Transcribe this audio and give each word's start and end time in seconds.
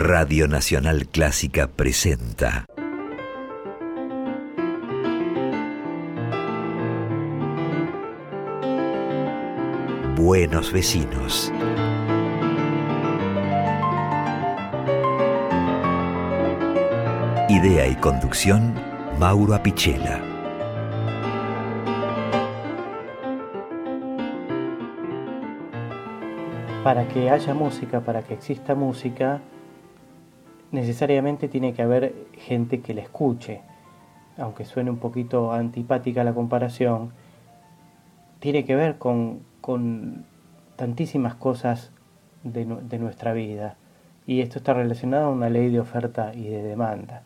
Radio 0.00 0.46
Nacional 0.46 1.08
Clásica 1.08 1.66
presenta 1.66 2.66
Buenos 10.14 10.72
vecinos. 10.72 11.52
Idea 17.48 17.88
y 17.88 17.96
conducción, 17.96 18.74
Mauro 19.18 19.54
Apichela. 19.54 20.20
Para 26.84 27.08
que 27.08 27.28
haya 27.30 27.52
música, 27.52 28.00
para 28.00 28.22
que 28.22 28.34
exista 28.34 28.76
música, 28.76 29.40
necesariamente 30.70 31.48
tiene 31.48 31.72
que 31.72 31.82
haber 31.82 32.14
gente 32.36 32.80
que 32.80 32.94
la 32.94 33.02
escuche. 33.02 33.62
Aunque 34.36 34.64
suene 34.64 34.90
un 34.90 34.98
poquito 34.98 35.52
antipática 35.52 36.24
la 36.24 36.34
comparación, 36.34 37.12
tiene 38.38 38.64
que 38.64 38.76
ver 38.76 38.98
con, 38.98 39.40
tantísimas 40.76 41.34
cosas 41.34 41.90
de, 42.44 42.64
nuestra 42.98 43.32
vida. 43.32 43.76
Y 44.26 44.40
esto 44.40 44.58
está 44.58 44.74
relacionado 44.74 45.26
a 45.26 45.30
una 45.30 45.50
ley 45.50 45.70
de 45.70 45.80
oferta 45.80 46.32
y 46.34 46.48
de 46.48 46.62
demanda. 46.62 47.22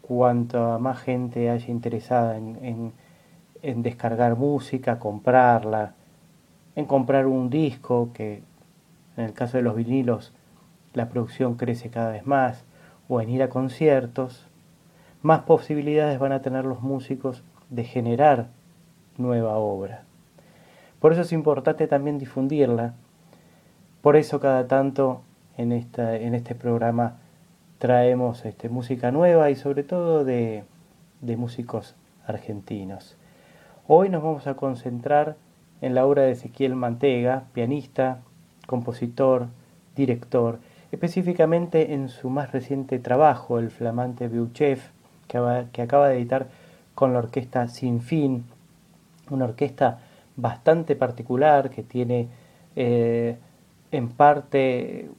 Cuanto 0.00 0.78
más 0.78 1.00
gente 1.00 1.50
haya 1.50 1.70
interesada 1.70 2.36
en, 2.36 2.92
en 3.62 3.82
descargar 3.82 4.36
música, 4.36 4.98
comprarla, 4.98 5.94
en 6.76 6.86
comprar 6.86 7.26
un 7.26 7.50
disco, 7.50 8.10
que 8.14 8.42
en 9.16 9.24
el 9.24 9.32
caso 9.32 9.58
de 9.58 9.62
los 9.62 9.76
vinilos 9.76 10.32
la 10.94 11.08
producción 11.08 11.54
crece 11.54 11.90
cada 11.90 12.10
vez 12.10 12.26
más, 12.26 12.64
o 13.08 13.20
en 13.20 13.30
ir 13.30 13.42
a 13.42 13.48
conciertos, 13.48 14.46
más 15.22 15.40
posibilidades 15.40 16.18
van 16.18 16.32
a 16.32 16.42
tener 16.42 16.64
los 16.64 16.80
músicos 16.80 17.42
de 17.68 17.84
generar 17.84 18.48
nueva 19.18 19.56
obra. 19.56 20.04
Por 21.00 21.12
eso 21.12 21.22
es 21.22 21.32
importante 21.32 21.86
también 21.86 22.18
difundirla. 22.18 22.94
Por 24.02 24.16
eso 24.16 24.40
cada 24.40 24.66
tanto 24.66 25.22
en, 25.56 25.72
esta, 25.72 26.16
en 26.16 26.34
este 26.34 26.54
programa 26.54 27.16
traemos 27.78 28.44
este, 28.44 28.68
música 28.68 29.10
nueva 29.10 29.50
y 29.50 29.56
sobre 29.56 29.82
todo 29.82 30.24
de, 30.24 30.64
de 31.20 31.36
músicos 31.36 31.94
argentinos. 32.26 33.16
Hoy 33.86 34.08
nos 34.08 34.22
vamos 34.22 34.46
a 34.46 34.54
concentrar 34.54 35.36
en 35.80 35.94
la 35.94 36.06
obra 36.06 36.22
de 36.22 36.32
Ezequiel 36.32 36.76
Mantega, 36.76 37.44
pianista, 37.52 38.20
compositor, 38.66 39.48
director, 39.96 40.58
específicamente 40.92 41.94
en 41.94 42.08
su 42.08 42.30
más 42.30 42.52
reciente 42.52 42.98
trabajo, 42.98 43.58
el 43.58 43.70
flamante 43.70 44.28
Biuchev, 44.28 44.80
que, 45.28 45.38
acaba 45.82 46.08
de 46.08 46.16
editar 46.16 46.48
con 46.94 47.12
la 47.12 47.20
orquesta 47.20 47.68
Sin 47.68 48.00
Fin, 48.00 48.44
una 49.30 49.44
orquesta 49.44 50.00
bastante 50.36 50.96
particular 50.96 51.70
que 51.70 51.82
tiene 51.82 52.28
eh, 52.76 53.36
en 53.92 54.08
parte 54.08 55.10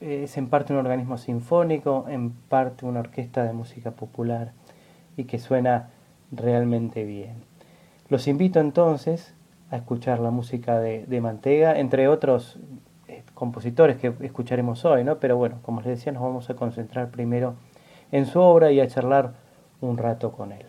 es 0.00 0.36
en 0.36 0.48
parte 0.48 0.72
un 0.72 0.78
organismo 0.80 1.16
sinfónico, 1.16 2.06
en 2.08 2.30
parte 2.30 2.84
una 2.84 3.00
orquesta 3.00 3.44
de 3.44 3.52
música 3.52 3.92
popular 3.92 4.52
y 5.16 5.24
que 5.24 5.38
suena 5.38 5.88
realmente 6.30 7.04
bien. 7.04 7.34
Los 8.08 8.28
invito 8.28 8.60
entonces 8.60 9.34
a 9.70 9.76
escuchar 9.76 10.20
la 10.20 10.30
música 10.30 10.78
de, 10.78 11.06
de 11.06 11.20
Mantega, 11.20 11.78
entre 11.78 12.08
otros 12.08 12.58
compositores 13.34 13.96
que 13.96 14.14
escucharemos 14.20 14.84
hoy, 14.84 15.04
¿no? 15.04 15.18
Pero 15.18 15.36
bueno, 15.36 15.58
como 15.62 15.80
les 15.80 15.98
decía, 15.98 16.12
nos 16.12 16.22
vamos 16.22 16.50
a 16.50 16.54
concentrar 16.54 17.10
primero 17.10 17.54
en 18.12 18.26
su 18.26 18.40
obra 18.40 18.72
y 18.72 18.80
a 18.80 18.86
charlar 18.86 19.34
un 19.80 19.98
rato 19.98 20.32
con 20.32 20.52
él. 20.52 20.66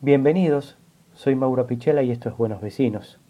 Bienvenidos, 0.00 0.78
soy 1.12 1.34
Mauro 1.34 1.66
Pichela 1.66 2.02
y 2.02 2.10
esto 2.10 2.28
es 2.28 2.36
Buenos 2.36 2.60
Vecinos. 2.60 3.20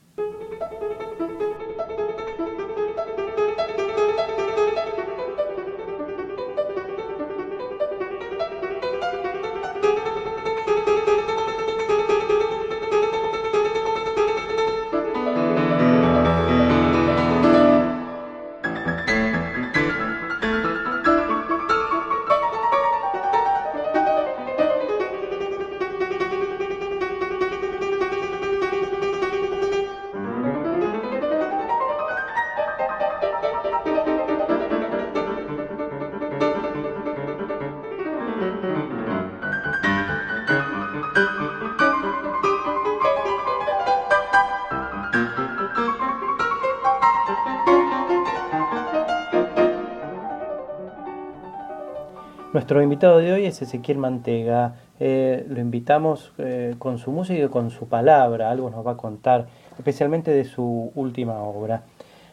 Nuestro 52.68 52.82
invitado 52.82 53.16
de 53.16 53.32
hoy 53.32 53.46
es 53.46 53.62
Ezequiel 53.62 53.96
Mantega. 53.96 54.74
Eh, 55.00 55.46
lo 55.48 55.58
invitamos 55.58 56.34
eh, 56.36 56.74
con 56.78 56.98
su 56.98 57.10
música 57.10 57.42
y 57.42 57.48
con 57.48 57.70
su 57.70 57.88
palabra. 57.88 58.50
Algo 58.50 58.68
nos 58.68 58.86
va 58.86 58.90
a 58.90 58.96
contar, 58.98 59.46
especialmente 59.78 60.30
de 60.32 60.44
su 60.44 60.92
última 60.94 61.38
obra. 61.38 61.84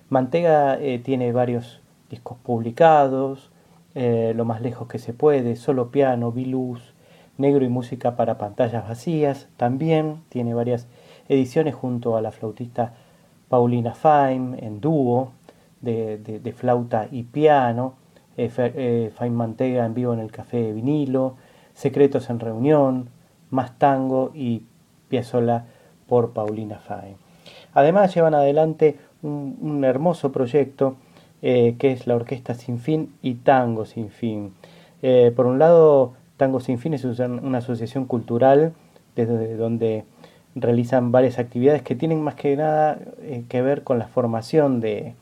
Mantega 0.10 0.78
eh, 0.78 1.00
tiene 1.00 1.32
varios 1.32 1.80
discos 2.10 2.38
publicados, 2.44 3.50
Lo 3.94 4.44
más 4.44 4.60
lejos 4.60 4.90
que 4.90 5.00
se 5.00 5.14
puede, 5.14 5.56
Solo 5.56 5.90
piano, 5.90 6.34
Viluz, 6.34 6.82
Negro 7.38 7.64
y 7.64 7.70
música 7.70 8.18
para 8.18 8.38
pantallas 8.38 8.86
vacías. 8.90 9.48
También 9.56 10.22
tiene 10.28 10.54
varias 10.54 10.86
ediciones 11.30 11.76
junto 11.76 12.18
a 12.18 12.22
la 12.22 12.32
flautista 12.32 12.92
Paulina 13.48 13.94
Faim 13.94 14.56
en 14.56 14.82
dúo 14.82 15.32
de 15.80 16.54
flauta 16.58 17.08
y 17.10 17.24
piano 17.24 18.05
eh, 18.38 18.52
eh, 18.58 19.12
Fain 19.16 19.34
Mantega 19.34 19.86
en 19.86 19.94
vivo 19.94 20.14
en 20.14 20.20
el 20.20 20.32
Café 20.32 20.58
de 20.58 20.74
Vinilo, 20.74 21.36
Secretos 21.74 22.30
en 22.30 22.40
Reunión, 22.40 23.10
Más 23.50 23.78
Tango 23.78 24.32
y 24.34 24.64
Piazzolla 25.10 25.66
por 26.08 26.32
Paulina 26.32 26.80
Fain. 26.80 27.16
Además 27.74 28.14
llevan 28.14 28.34
adelante 28.34 28.98
un, 29.22 29.84
hermoso 29.84 30.32
proyecto 30.32 30.96
eh, 31.42 31.76
que 31.78 31.92
es 31.92 32.08
la 32.08 32.16
Orquesta 32.16 32.54
Sin 32.54 32.80
Fin 32.80 33.14
y 33.22 33.36
Tango 33.36 33.86
Sin 33.86 34.10
Fin. 34.10 34.54
Eh, 35.02 35.32
por 35.36 35.46
un 35.46 35.60
lado, 35.60 36.14
Tango 36.38 36.60
Sin 36.60 36.80
Fin 36.80 36.94
es 36.94 37.04
una 37.04 37.58
asociación 37.60 38.06
cultural 38.06 38.74
desde 39.16 39.56
donde 39.56 40.06
realizan 40.56 41.12
varias 41.12 41.40
actividades 41.40 41.82
que 41.82 41.96
tienen 41.96 42.22
más 42.22 42.36
que 42.36 42.56
nada 42.56 43.00
que 43.50 43.62
ver 43.62 43.84
con 43.84 44.00
la 44.00 44.08
formación 44.08 44.80
de, 44.80 45.16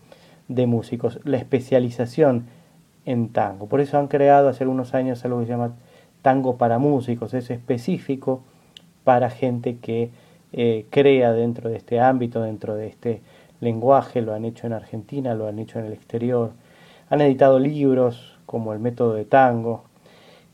de 0.48 0.68
músicos, 0.68 1.20
la 1.24 1.38
especialización 1.38 2.46
en 3.06 3.30
tango. 3.30 3.68
Por 3.68 3.82
eso 3.82 3.98
han 3.98 4.08
creado 4.08 4.50
hace 4.50 4.64
algunos 4.64 4.94
años 4.94 5.24
algo 5.26 5.40
que 5.40 5.46
se 5.46 5.52
llama 5.52 5.74
tango 6.22 6.58
para 6.58 6.80
músicos, 6.80 7.34
es 7.34 7.50
específico 7.50 8.42
para 9.04 9.30
gente 9.30 9.78
que 9.78 10.10
eh, 10.54 10.86
crea 10.90 11.34
dentro 11.34 11.70
de 11.70 11.78
este 11.78 12.00
ámbito, 12.00 12.42
dentro 12.42 12.76
de 12.76 12.88
este 12.88 13.22
lenguaje, 13.60 14.22
lo 14.22 14.34
han 14.34 14.46
hecho 14.46 14.68
en 14.68 14.74
Argentina, 14.74 15.36
lo 15.36 15.48
han 15.48 15.60
hecho 15.60 15.80
en 15.80 15.86
el 15.86 15.94
exterior, 15.94 16.52
han 17.10 17.22
editado 17.22 17.60
libros 17.60 18.38
como 18.46 18.74
El 18.74 18.80
método 18.80 19.14
de 19.14 19.26
tango, 19.26 19.84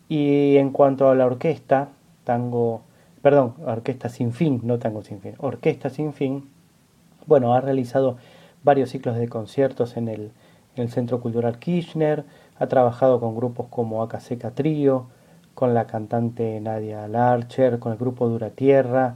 y 0.07 0.57
en 0.57 0.71
cuanto 0.71 1.09
a 1.09 1.15
la 1.15 1.25
orquesta, 1.25 1.89
tango, 2.23 2.81
perdón, 3.21 3.53
orquesta 3.65 4.09
sin 4.09 4.33
fin, 4.33 4.61
no 4.63 4.79
tango 4.79 5.03
sin 5.03 5.21
fin, 5.21 5.35
orquesta 5.37 5.89
sin 5.89 6.13
fin, 6.13 6.49
bueno, 7.27 7.53
ha 7.53 7.61
realizado 7.61 8.17
varios 8.63 8.89
ciclos 8.89 9.17
de 9.17 9.27
conciertos 9.27 9.97
en 9.97 10.07
el, 10.07 10.31
en 10.75 10.83
el 10.83 10.89
Centro 10.89 11.19
Cultural 11.21 11.59
Kirchner, 11.59 12.23
ha 12.59 12.67
trabajado 12.67 13.19
con 13.19 13.35
grupos 13.35 13.67
como 13.69 14.03
Acaseca 14.03 14.51
Trío, 14.51 15.07
con 15.55 15.73
la 15.73 15.87
cantante 15.87 16.59
Nadia 16.59 17.07
Larcher, 17.07 17.79
con 17.79 17.93
el 17.93 17.97
grupo 17.97 18.27
Dura 18.27 18.49
Tierra 18.49 19.15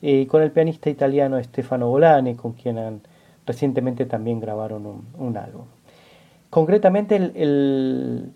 y 0.00 0.26
con 0.26 0.42
el 0.42 0.50
pianista 0.50 0.90
italiano 0.90 1.42
Stefano 1.42 1.88
Volani, 1.88 2.34
con 2.34 2.52
quien 2.52 3.00
recientemente 3.46 4.06
también 4.06 4.40
grabaron 4.40 5.04
un, 5.16 5.36
álbum. 5.36 5.64
Concretamente 6.50 7.16
el, 7.16 8.32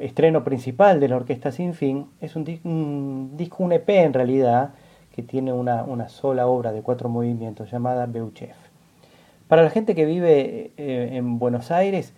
estreno 0.00 0.44
principal 0.44 1.00
de 1.00 1.08
la 1.08 1.16
Orquesta 1.16 1.50
Sin 1.52 1.72
Fin 1.72 2.06
es 2.20 2.36
un, 2.36 2.44
disco, 2.44 3.62
un 3.62 3.72
EP 3.72 3.88
en 3.88 4.12
realidad, 4.12 4.74
que 5.14 5.22
tiene 5.22 5.52
una, 5.52 6.08
sola 6.08 6.46
obra 6.46 6.72
de 6.72 6.82
cuatro 6.82 7.08
movimientos 7.08 7.70
llamada 7.70 8.06
Beuchef. 8.06 8.56
Para 9.48 9.62
la 9.62 9.70
gente 9.70 9.94
que 9.94 10.06
vive 10.06 10.72
eh, 10.76 11.10
en 11.12 11.38
Buenos 11.38 11.70
Aires, 11.70 12.14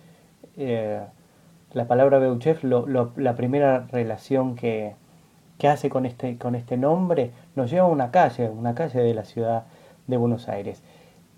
eh, 0.57 1.01
la 1.73 1.87
palabra 1.87 2.19
Beuchef, 2.19 2.63
la 2.63 3.35
primera 3.35 3.87
relación 3.91 4.55
que, 4.55 4.95
hace 5.63 5.89
con 5.89 6.05
este, 6.05 6.37
con 6.37 6.55
este 6.55 6.77
nombre, 6.77 7.31
nos 7.55 7.71
lleva 7.71 7.85
a 7.85 7.89
una 7.89 8.11
calle, 8.11 8.49
una 8.49 8.75
calle 8.75 9.01
de 9.01 9.13
la 9.13 9.25
ciudad 9.25 9.65
de 10.07 10.17
Buenos 10.17 10.47
Aires. 10.47 10.83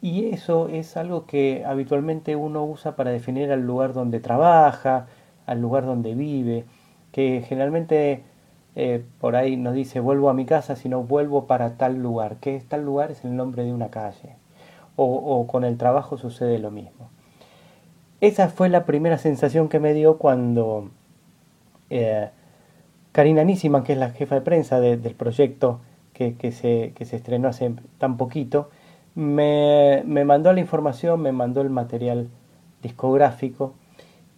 Y 0.01 0.29
eso 0.29 0.67
es 0.67 0.95
algo 0.95 1.25
que 1.25 1.63
habitualmente 1.65 2.35
uno 2.35 2.63
usa 2.63 2.95
para 2.95 3.11
definir 3.11 3.51
al 3.51 3.61
lugar 3.61 3.93
donde 3.93 4.19
trabaja, 4.19 5.07
al 5.47 5.59
lugar 5.59 5.85
donde 5.85 6.13
vive, 6.13 6.65
que 7.11 7.43
generalmente 7.47 8.23
eh, 8.75 9.03
por 9.19 9.35
ahí 9.35 9.57
nos 9.57 9.73
dice 9.73 9.99
vuelvo 9.99 10.29
a 10.29 10.35
mi 10.35 10.45
casa, 10.45 10.75
sino 10.75 11.01
vuelvo 11.01 11.47
para 11.47 11.77
tal 11.77 11.95
lugar, 11.97 12.37
que 12.37 12.59
tal 12.59 12.85
lugar 12.85 13.09
es 13.09 13.25
el 13.25 13.35
nombre 13.35 13.63
de 13.63 13.73
una 13.73 13.89
calle. 13.89 14.35
O, 14.95 15.45
con 15.47 15.63
el 15.63 15.77
trabajo 15.77 16.17
sucede 16.17 16.59
lo 16.59 16.71
mismo. 16.71 17.09
Esa 18.19 18.49
fue 18.49 18.69
la 18.69 18.85
primera 18.85 19.17
sensación 19.17 19.69
que 19.69 19.79
me 19.79 19.93
dio 19.93 20.17
cuando 20.17 20.89
eh, 21.89 22.29
Karina 23.11 23.43
Nissiman, 23.43 23.83
que 23.83 23.93
es 23.93 23.99
la 23.99 24.09
jefa 24.09 24.35
de 24.35 24.41
prensa 24.41 24.79
del 24.79 25.15
proyecto 25.15 25.79
que, 26.13 26.51
se, 26.51 26.93
que 26.95 27.05
se 27.05 27.15
estrenó 27.15 27.47
hace 27.47 27.73
tan 27.99 28.17
poquito, 28.17 28.69
me, 29.13 30.03
me, 30.05 30.25
mandó 30.25 30.51
la 30.51 30.59
información, 30.59 31.21
me 31.21 31.31
mandó 31.31 31.61
el 31.61 31.69
material 31.69 32.29
discográfico 32.81 33.73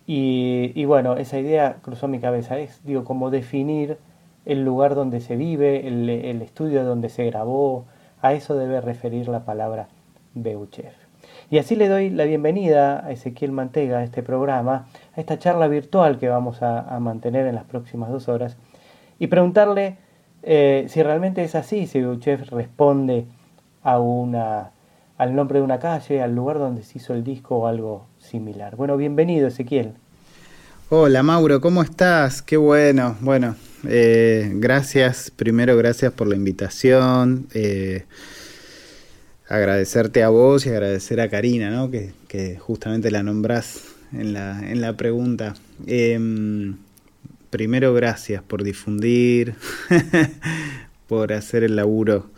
y, 0.06 0.72
y, 0.76 0.86
bueno, 0.86 1.16
esa 1.16 1.40
idea 1.40 1.78
cruzó 1.82 2.08
mi 2.08 2.20
cabeza, 2.20 2.58
es 2.60 2.84
digo, 2.84 3.06
como 3.06 3.30
definir 3.30 3.98
el 4.46 4.66
lugar 4.66 4.96
donde 4.96 5.22
se 5.22 5.36
vive, 5.38 5.88
el, 5.88 6.10
el 6.10 6.42
estudio 6.42 6.84
donde 6.84 7.10
se 7.10 7.26
grabó, 7.26 7.86
a 8.22 8.34
eso 8.34 8.56
debe 8.56 8.82
referir 8.82 9.30
la 9.30 9.46
palabra 9.46 9.88
Beuchef. 10.34 11.09
Y 11.52 11.58
así 11.58 11.76
le 11.76 11.88
doy 11.88 12.12
la 12.12 12.26
bienvenida 12.26 13.04
a 13.04 13.12
Ezequiel 13.12 13.52
Mantega 13.52 14.00
a 14.00 14.04
este 14.04 14.22
programa, 14.22 14.88
a 15.16 15.20
esta 15.20 15.40
charla 15.40 15.68
virtual 15.68 16.20
que 16.20 16.30
vamos 16.30 16.62
a, 16.62 17.00
mantener 17.00 17.48
en 17.48 17.56
las 17.56 17.64
próximas 17.64 18.12
dos 18.12 18.28
horas, 18.28 18.56
y 19.18 19.28
preguntarle 19.28 19.98
eh, 20.44 20.86
si 20.90 21.02
realmente 21.02 21.44
es 21.44 21.56
así, 21.56 21.88
si 21.88 22.02
Beuchef 22.02 22.52
responde 22.52 23.26
a 23.82 24.00
una, 24.00 24.72
al 25.18 25.36
nombre 25.36 25.58
de 25.58 25.66
una 25.66 25.80
calle, 25.80 26.22
al 26.22 26.36
lugar 26.36 26.60
donde 26.60 26.84
se 26.84 27.00
hizo 27.00 27.16
el 27.16 27.24
disco 27.24 27.58
o 27.58 27.68
algo 27.68 28.06
similar. 28.20 28.76
Bueno, 28.76 28.96
bienvenido 28.96 29.48
Ezequiel. 29.48 29.94
Hola 30.90 31.24
Mauro, 31.24 31.62
¿cómo 31.62 31.82
estás? 31.82 32.44
Qué 32.44 32.58
bueno. 32.58 33.16
Bueno, 33.22 33.56
eh, 33.88 34.52
gracias, 34.56 35.32
primero 35.32 35.76
gracias 35.78 36.14
por 36.14 36.28
la 36.28 36.36
invitación. 36.36 37.48
Eh, 37.56 38.06
agradecerte 39.50 40.22
a 40.24 40.30
vos 40.30 40.66
y 40.66 40.70
agradecer 40.70 41.20
a 41.20 41.30
Karina, 41.30 41.72
¿no? 41.72 41.90
que, 41.90 42.58
justamente 42.60 43.10
la 43.10 43.24
nombrás 43.24 43.82
en 44.14 44.34
la, 44.34 44.72
en 44.72 44.80
la 44.80 44.96
pregunta. 44.96 45.56
Em, 45.88 46.78
primero 47.50 47.94
gracias 47.96 48.44
por 48.44 48.64
difundir, 48.64 49.56
por 51.08 51.34
hacer 51.34 51.64
el 51.64 51.76
laburo 51.76 52.30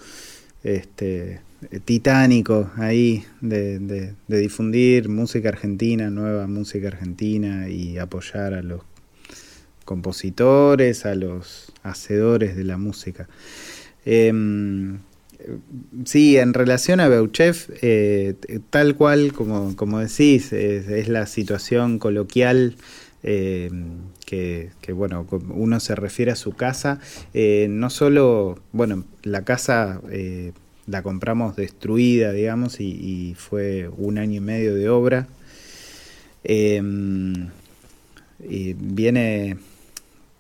este, 0.64 1.42
titánico 1.84 2.72
ahí 2.78 3.26
de, 3.42 3.80
de, 3.80 4.16
difundir 4.40 5.10
música 5.10 5.50
argentina, 5.50 6.10
nueva 6.10 6.48
música 6.48 6.88
argentina 6.88 7.68
y 7.68 7.98
apoyar 7.98 8.54
a 8.54 8.62
los 8.62 8.82
compositores, 9.84 11.06
a 11.06 11.16
los 11.16 11.74
hacedores 11.84 12.56
de 12.56 12.64
la 12.64 12.78
música. 12.78 13.28
Em, 14.06 15.00
sí, 16.06 16.38
en 16.38 16.54
relación 16.54 17.00
a 17.00 17.08
Beuchef, 17.08 17.70
eh, 17.82 18.36
tal 18.70 18.96
cual 18.96 19.34
como, 19.34 19.76
como 19.76 20.00
decís, 20.00 20.54
es, 20.54 21.08
la 21.08 21.26
situación 21.26 22.00
coloquial 22.00 22.76
em, 23.24 24.00
que, 24.26 24.72
bueno, 24.94 25.28
uno 25.50 25.80
se 25.80 25.96
refiere 25.96 26.32
a 26.32 26.36
su 26.36 26.54
casa. 26.54 27.00
Eh, 27.34 27.68
no 27.70 27.90
solo, 27.90 28.60
bueno, 28.72 29.04
la 29.24 29.44
casa 29.44 30.02
eh, 30.10 30.54
la 30.88 31.04
compramos 31.04 31.56
destruida, 31.56 32.32
digamos, 32.32 32.80
y, 32.80 33.36
fue 33.38 33.90
un 33.98 34.18
año 34.18 34.38
y 34.38 34.42
medio 34.42 34.74
de 34.76 34.90
obra. 34.90 35.28
Y 38.44 38.74
viene 38.74 39.58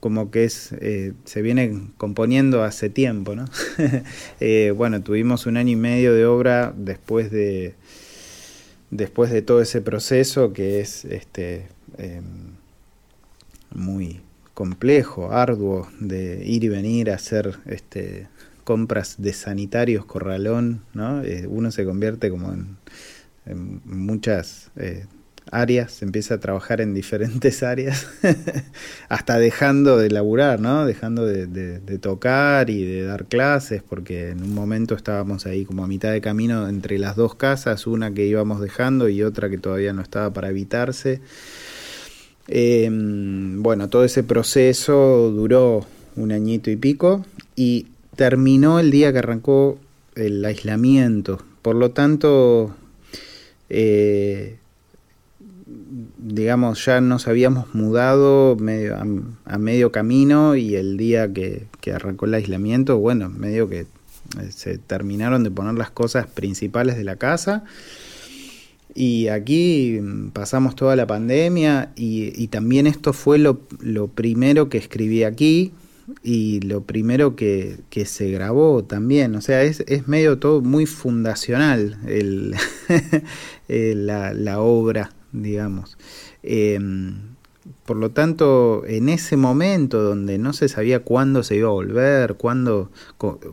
como 0.01 0.31
que 0.31 0.44
es 0.44 0.74
eh, 0.81 1.13
se 1.25 1.42
viene 1.44 1.92
componiendo 1.98 2.63
hace 2.63 2.89
tiempo, 2.89 3.36
¿no? 3.36 3.45
Eh, 4.42 4.74
bueno, 4.75 5.01
tuvimos 5.01 5.45
un 5.45 5.56
año 5.56 5.71
y 5.71 5.75
medio 5.75 6.13
de 6.13 6.25
obra 6.25 6.74
después 6.75 7.31
de 7.31 7.75
después 8.89 9.31
de 9.31 9.44
todo 9.44 9.62
ese 9.62 9.80
proceso 9.81 10.51
que 10.51 10.81
es 10.81 11.06
este 11.06 11.68
em, 11.98 12.24
muy 13.74 14.21
complejo, 14.56 15.31
arduo 15.31 15.88
de 16.00 16.44
ir 16.45 16.63
y 16.63 16.69
venir 16.69 17.12
a 17.12 17.15
hacer 17.15 17.59
este 17.68 18.27
compras 18.63 19.15
de 19.19 19.33
sanitarios 19.33 20.06
corralón, 20.06 20.81
¿no? 20.94 21.24
Eh, 21.24 21.45
uno 21.47 21.69
se 21.71 21.86
convierte 21.86 22.31
como 22.31 22.51
en, 22.51 22.77
en 23.45 23.81
muchas 23.86 24.71
áreas, 25.51 26.01
empieza 26.01 26.36
a 26.36 26.39
trabajar 26.39 26.81
en 26.81 26.94
diferentes 26.94 27.62
áreas, 27.63 28.07
hasta 29.09 29.38
dejando 29.38 29.98
de 29.98 30.09
laburar, 30.09 30.59
¿no? 30.59 30.86
Dejando 30.86 31.25
de, 31.25 32.00
tocar 32.00 32.69
y 32.69 32.83
de 32.83 33.03
dar 33.03 33.25
clases, 33.25 33.83
porque 33.88 34.30
en 34.30 34.42
un 34.42 34.56
momento 34.56 34.95
estábamos 34.95 35.45
ahí 35.45 35.65
como 35.65 35.83
a 35.83 35.88
mitad 35.88 36.12
de 36.12 36.21
camino 36.21 36.68
entre 36.68 36.98
las 36.98 37.15
dos 37.15 37.36
casas, 37.36 37.86
una 37.86 38.13
que 38.13 38.25
íbamos 38.25 38.62
dejando 38.62 39.09
y 39.09 39.21
otra 39.24 39.50
que 39.50 39.57
todavía 39.57 39.94
no 39.94 40.01
estaba 40.01 40.31
para 40.33 40.50
evitarse. 40.50 41.21
Em, 42.47 43.62
bueno, 43.62 43.89
todo 43.89 44.04
ese 44.04 44.24
proceso 44.24 45.31
duró 45.31 45.86
un 46.15 46.31
añito 46.31 46.71
y 46.71 46.75
pico 46.75 47.25
y 47.56 47.88
terminó 48.15 48.80
el 48.80 48.92
día 48.92 49.12
que 49.12 49.19
arrancó 49.19 49.77
el 50.15 50.44
aislamiento. 50.44 51.44
Por 51.62 51.75
lo 51.75 51.92
tanto, 51.92 52.75
eh, 53.69 54.57
digamos, 56.18 56.85
ya 56.85 57.01
nos 57.01 57.27
habíamos 57.27 57.73
mudado 57.73 58.56
medio, 58.56 58.97
a, 59.45 59.57
medio 59.57 59.91
camino 59.91 60.56
y 60.56 60.75
el 60.75 60.97
día 60.97 61.31
que, 61.33 61.68
arrancó 61.94 62.25
el 62.25 62.35
aislamiento, 62.35 62.97
bueno, 63.00 63.29
medio 63.29 63.68
que 63.68 63.81
eh, 63.81 63.88
se 64.50 64.77
terminaron 64.77 65.44
de 65.44 65.51
poner 65.51 65.73
las 65.73 65.91
cosas 65.91 66.27
principales 66.27 66.97
de 66.97 67.03
la 67.03 67.15
casa. 67.15 67.63
Y 68.94 69.29
aquí 69.29 70.01
pasamos 70.33 70.75
toda 70.75 70.97
la 70.97 71.07
pandemia 71.07 71.94
y, 71.95 72.47
también 72.50 72.88
esto 72.88 73.13
fue 73.13 73.38
lo, 73.38 73.57
primero 74.13 74.68
que 74.68 74.77
escribí 74.77 75.23
aquí 75.23 75.71
y 76.23 76.59
lo 76.59 76.83
primero 76.83 77.37
que, 77.37 77.80
se 78.06 78.31
grabó 78.31 78.83
también. 78.83 79.35
O 79.35 79.42
sea, 79.42 79.63
es, 79.63 79.81
es 79.87 80.09
medio 80.09 80.40
todo 80.40 80.61
muy 80.61 80.85
fundacional 80.85 81.97
el, 82.06 82.54
la, 84.06 84.33
la 84.33 84.59
obra 84.59 85.11
digamos. 85.31 85.97
Em, 86.44 87.35
por 87.85 87.97
lo 87.97 88.09
tanto, 88.11 88.83
en 88.88 89.09
ese 89.09 89.38
momento 89.38 90.02
donde 90.02 90.38
no 90.38 90.54
se 90.54 90.68
sabía 90.68 91.02
cuándo 91.02 91.44
se 91.44 91.57
iba 91.57 91.68
a 91.68 91.71
volver, 91.71 92.35
cuándo, 92.35 92.90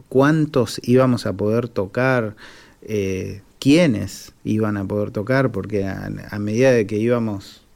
cuántos 0.09 0.81
íbamos 0.83 1.27
a 1.27 1.35
poder 1.35 1.69
tocar, 1.69 2.37
eh, 2.83 3.43
quiénes 3.59 4.33
iban 4.45 4.77
a 4.77 4.85
poder 4.87 5.11
tocar, 5.11 5.51
porque 5.53 5.85
a, 5.85 6.39
medida 6.39 6.73
de 6.73 6.87
que 6.87 6.97
íbamos 6.97 7.67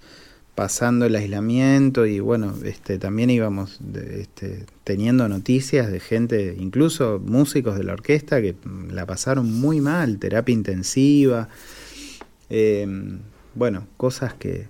pasando 0.54 1.06
el 1.06 1.16
aislamiento 1.16 2.06
y 2.06 2.20
bueno, 2.20 2.54
este, 2.64 2.98
también 2.98 3.30
íbamos 3.30 3.80
este, 3.94 4.66
teniendo 4.84 5.28
noticias 5.28 5.90
de 5.90 6.00
gente, 6.00 6.56
incluso 6.58 7.20
músicos 7.24 7.76
de 7.76 7.84
la 7.84 7.94
orquesta, 7.94 8.40
que 8.40 8.54
la 8.90 9.06
pasaron 9.06 9.52
muy 9.52 9.80
mal, 9.80 10.18
terapia 10.18 10.52
intensiva. 10.52 11.48
Em, 12.48 13.20
bueno, 13.54 13.86
cosas 13.96 14.34
que, 14.34 14.68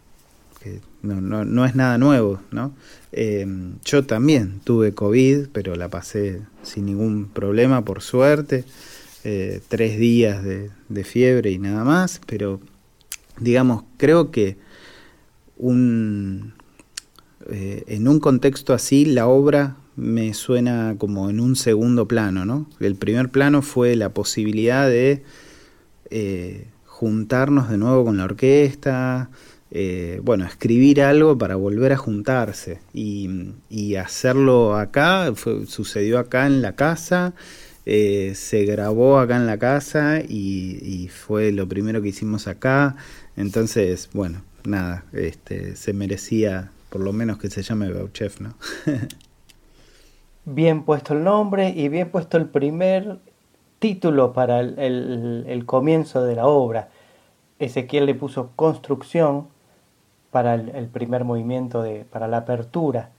no, 1.03 1.21
no, 1.21 1.45
no, 1.45 1.65
es 1.65 1.75
nada 1.75 1.99
nuevo, 1.99 2.41
¿no? 2.51 2.75
Eh, 3.12 3.47
yo 3.85 4.05
también 4.05 4.61
tuve 4.65 4.93
COVID, 4.95 5.49
pero 5.53 5.75
la 5.75 5.89
pasé 5.89 6.43
sin 6.62 6.87
ningún 6.87 7.29
problema, 7.29 7.85
por 7.85 8.03
suerte. 8.03 8.65
Eh, 9.25 9.61
tres 9.69 9.99
días 9.99 10.43
de, 10.43 11.05
fiebre 11.05 11.53
y 11.53 11.59
nada 11.59 11.85
más, 11.85 12.21
pero 12.27 12.61
digamos, 13.39 13.85
creo 13.97 14.31
que 14.33 14.57
un, 15.57 16.55
eh, 17.49 17.85
en 17.87 18.09
un 18.09 18.19
contexto 18.19 18.75
así 18.75 19.05
la 19.05 19.29
obra 19.29 19.77
me 19.95 20.35
suena 20.35 20.97
como 20.99 21.31
en 21.31 21.39
un 21.39 21.55
segundo 21.55 22.09
plano, 22.09 22.45
¿no? 22.45 22.69
El 22.81 22.97
primer 22.97 23.29
plano 23.29 23.62
fue 23.62 23.95
la 23.95 24.09
posibilidad 24.09 24.89
de 24.89 25.23
juntarnos 27.03 27.69
de 27.69 27.79
nuevo 27.79 28.05
con 28.05 28.17
la 28.17 28.23
orquesta, 28.23 29.29
eh, 29.73 30.21
bueno, 30.23 30.45
escribir 30.45 31.03
algo 31.03 31.37
para 31.37 31.57
volver 31.57 31.91
a 31.91 31.97
juntarse 31.97 32.79
y, 32.95 33.97
hacerlo 33.97 34.77
acá, 34.77 35.35
sucedió 35.67 36.21
acá 36.21 36.47
en 36.47 36.63
la 36.63 36.77
casa, 36.77 37.33
eh, 37.87 38.35
se 38.37 38.67
grabó 38.67 39.19
acá 39.19 39.35
en 39.35 39.49
la 39.49 39.59
casa 39.59 40.21
y, 40.21 41.09
fue 41.09 41.51
lo 41.51 41.67
primero 41.67 42.03
que 42.03 42.11
hicimos 42.11 42.47
acá, 42.47 42.95
entonces, 43.37 44.09
bueno, 44.13 44.43
nada, 44.63 45.05
este, 45.13 45.75
se 45.75 45.93
merecía 45.93 46.71
por 46.89 47.01
lo 47.01 47.13
menos 47.13 47.39
que 47.39 47.51
se 47.51 47.63
llame 47.63 47.93
Bauchef, 47.93 48.41
¿no? 48.41 48.55
bien 50.45 50.85
puesto 50.85 51.15
el 51.15 51.25
nombre 51.25 51.71
y 51.71 51.89
bien 51.89 52.11
puesto 52.11 52.37
el 52.37 52.47
primer 52.47 53.19
título 53.83 54.33
para 54.33 54.61
el, 54.61 55.65
comienzo 55.67 56.23
de 56.23 56.37
la 56.37 56.47
obra. 56.47 56.89
Ezequiel 57.64 58.07
le 58.07 58.14
puso 58.14 58.50
construcción 58.57 59.49
para 60.31 60.54
el, 60.54 60.88
primer 60.88 61.25
movimiento, 61.25 61.83
de, 61.83 62.04
para 62.04 62.26
la 62.26 62.38
apertura 62.38 63.11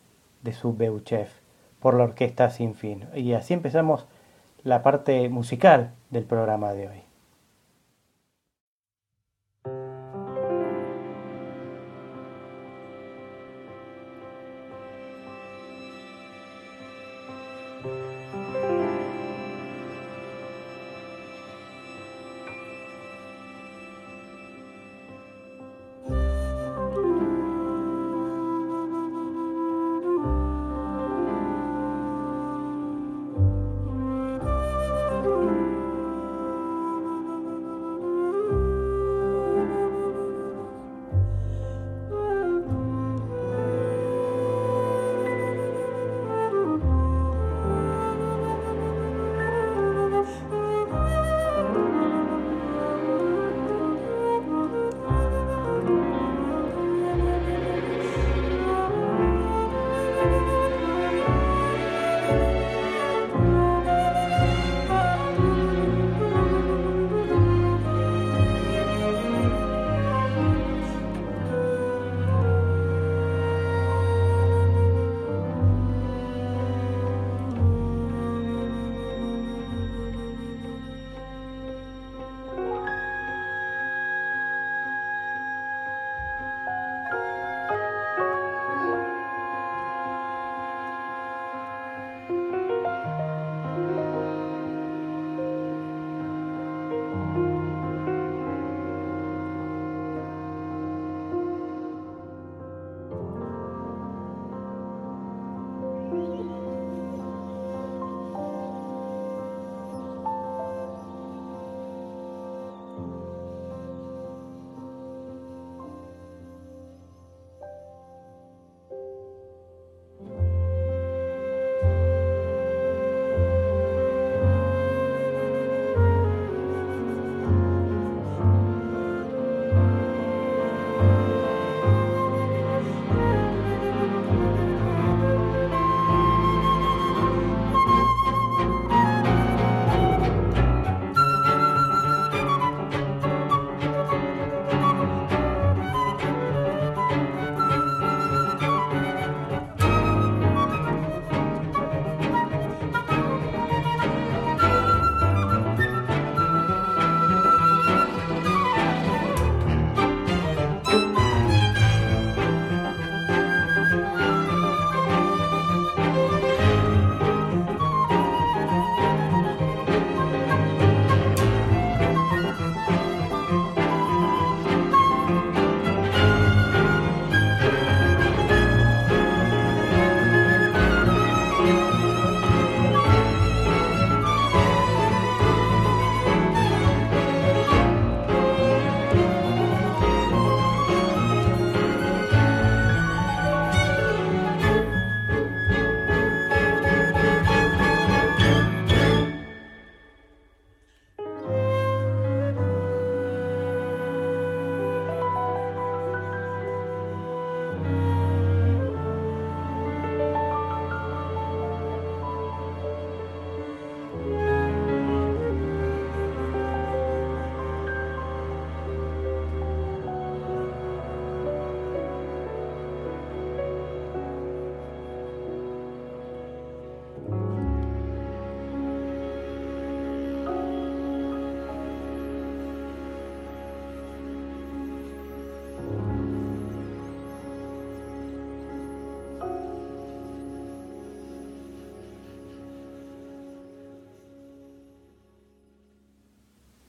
de 0.41 0.51
su 0.51 0.75
Beuchef 0.75 1.31
por 1.79 1.93
la 1.93 2.03
orquesta 2.03 2.50
sin 2.50 2.75
fin. 2.75 3.05
Y 3.15 3.33
así 3.33 3.53
empezamos 3.53 4.05
la 4.63 4.83
parte 4.83 5.29
musical 5.29 5.91
del 6.09 6.23
programa 6.23 6.73
de 6.73 6.88
hoy. 6.88 7.12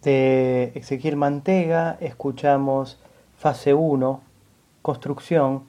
De 0.05 0.73
Ezequiel 0.75 1.17
Mantega 1.17 1.97
escuchamos 2.01 2.99
fase 3.39 3.75
1, 3.75 4.21
construcción 4.83 5.65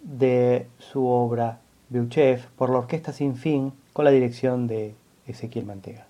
de 0.00 0.68
su 0.78 1.06
obra 1.06 1.58
Beuchef 1.88 2.46
por 2.56 2.70
la 2.70 2.78
Orquesta 2.78 3.12
Sin 3.12 3.36
Fin 3.36 3.72
con 3.92 4.04
la 4.04 4.12
dirección 4.12 4.66
de 4.68 4.94
Ezequiel 5.26 5.66
Mantega. 5.66 6.06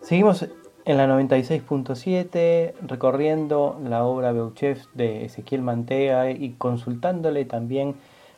Seguimos 0.00 0.46
en 0.86 0.96
la 0.96 1.06
96.7 1.06 2.74
recorriendo 2.86 3.78
la 3.86 4.04
obra 4.04 4.32
Beuchef 4.32 4.86
de 4.94 5.24
Ezequiel 5.26 5.62
Mantega 5.62 6.30
y 6.30 6.54
consultándole 6.58 7.44
también 7.44 7.94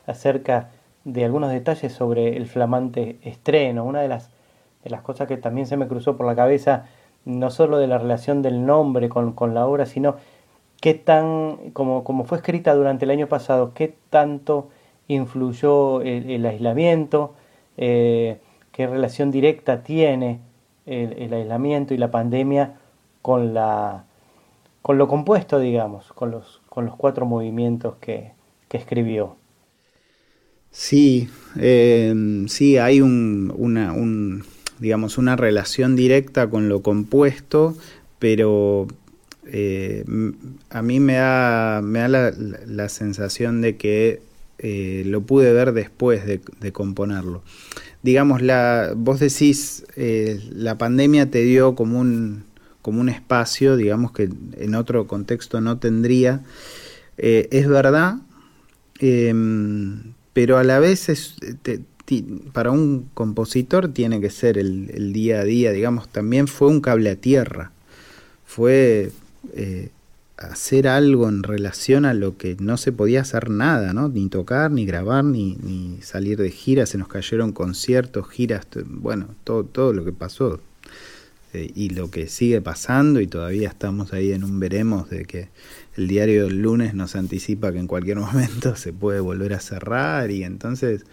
acerca 0.07 0.69
de 1.07 1.23
algunos 1.23 1.51
detalles 1.51 1.93
sobre 1.93 2.35
el 2.35 2.47
flamante 2.47 3.17
estreno. 3.23 3.85
Una 3.85 4.01
de 4.01 4.09
las 4.09 5.01
cosas 5.03 5.29
que 5.29 5.37
también 5.37 5.65
se 5.65 5.77
me 5.77 5.87
cruzó 5.87 6.17
por 6.17 6.25
la 6.25 6.35
cabeza, 6.35 6.85
no 7.23 7.49
solo 7.49 7.77
de 7.77 7.87
la 7.87 7.97
relación 7.97 8.41
del 8.41 8.65
nombre 8.65 9.07
con, 9.07 9.53
la 9.53 9.65
obra, 9.65 9.85
sino 9.85 10.15
qué 10.81 10.95
tan, 10.95 11.71
como, 11.71 12.03
fue 12.25 12.39
escrita 12.39 12.73
durante 12.73 13.05
el 13.05 13.11
año 13.11 13.27
pasado, 13.27 13.73
qué 13.73 13.95
tanto 14.09 14.67
influyó 15.07 16.01
el, 16.01 16.45
aislamiento, 16.45 17.33
eh, 17.77 18.41
qué 18.73 18.85
relación 18.85 19.31
directa 19.31 19.81
tiene 19.81 20.41
el, 20.85 21.33
aislamiento 21.33 21.93
y 21.93 21.97
la 21.97 22.11
pandemia 22.11 22.73
con, 23.21 23.53
lo 23.53 25.07
compuesto, 25.07 25.59
digamos, 25.59 26.11
con 26.11 26.31
los, 26.31 26.61
cuatro 26.97 27.25
movimientos 27.25 27.95
que 27.95 28.33
escribió. 28.69 29.36
Sí, 30.79 31.27
eh, 31.57 32.45
sí, 32.49 32.77
hay 32.77 33.01
un, 33.01 33.51
una, 33.57 33.95
digamos, 34.77 35.17
una 35.17 35.35
relación 35.35 35.95
directa 35.95 36.51
con 36.51 36.69
lo 36.69 36.83
compuesto, 36.83 37.75
pero 38.19 38.85
eh, 39.47 40.05
a 40.69 40.83
mí 40.83 40.99
me 40.99 41.15
da, 41.15 41.81
me 41.83 41.97
da 41.97 42.31
la, 42.67 42.89
sensación 42.89 43.59
de 43.59 43.75
que 43.75 44.21
eh, 44.59 45.01
lo 45.07 45.21
pude 45.21 45.51
ver 45.51 45.73
después 45.73 46.27
de, 46.27 46.71
componerlo. 46.71 47.41
Digamos, 48.03 48.43
la, 48.43 48.93
vos 48.95 49.19
decís, 49.19 49.83
la 49.95 50.77
pandemia 50.77 51.31
te 51.31 51.41
dio 51.41 51.73
como 51.73 51.99
un, 51.99 52.43
como 52.83 53.01
un 53.01 53.09
espacio, 53.09 53.77
digamos, 53.77 54.11
que 54.11 54.29
en 54.57 54.75
otro 54.75 55.07
contexto 55.07 55.59
no 55.59 55.79
tendría. 55.79 56.43
es 57.17 57.67
verdad, 57.67 58.17
Em, 58.99 60.13
pero 60.37 60.59
a 60.59 60.63
la 60.63 60.77
vez 60.77 61.09
es, 61.09 61.33
para 62.53 62.69
un 62.69 63.09
compositor 63.15 63.87
tiene 63.87 64.21
que 64.21 64.29
ser 64.29 64.59
el, 64.59 65.11
día 65.11 65.39
a 65.39 65.43
día, 65.43 65.71
digamos, 65.71 66.09
también 66.09 66.47
fue 66.47 66.67
un 66.67 66.79
cable 66.79 67.09
a 67.09 67.15
tierra, 67.15 67.71
fue 68.45 69.11
eh, 69.55 69.89
hacer 70.37 70.89
algo 70.89 71.27
en 71.27 71.41
relación 71.41 72.05
a 72.05 72.13
lo 72.13 72.37
que 72.37 72.55
no 72.59 72.77
se 72.77 72.91
podía 72.91 73.21
hacer 73.21 73.49
nada, 73.49 73.93
¿no? 73.93 74.09
ni 74.09 74.29
tocar, 74.29 74.69
ni 74.69 74.85
grabar, 74.85 75.23
ni, 75.23 75.55
ni 75.55 75.97
salir 76.03 76.37
de 76.37 76.51
gira, 76.51 76.85
se 76.85 76.99
nos 76.99 77.07
cayeron 77.07 77.51
conciertos, 77.51 78.29
giras, 78.29 78.67
bueno, 78.85 79.29
todo, 79.43 79.63
todo 79.63 79.91
lo 79.91 80.05
que 80.05 80.11
pasó. 80.11 80.61
Eh, 81.53 81.71
y 81.73 81.89
lo 81.89 82.11
que 82.11 82.27
sigue 82.27 82.61
pasando 82.61 83.21
y 83.21 83.27
todavía 83.27 83.69
estamos 83.69 84.13
ahí 84.13 84.33
en 84.33 84.43
un 84.43 84.59
veremos 84.59 85.09
de 85.09 85.25
que 85.25 85.49
el 85.97 86.07
diario 86.07 86.45
del 86.45 86.61
lunes 86.61 86.93
nos 86.93 87.15
anticipa 87.15 87.71
que 87.71 87.79
en 87.79 87.87
cualquier 87.87 88.17
momento 88.19 88.75
se 88.75 88.93
puede 88.93 89.19
volver 89.19 89.53
a 89.53 89.59
cerrar 89.59 90.31
y 90.31 90.43
entonces 90.43 91.03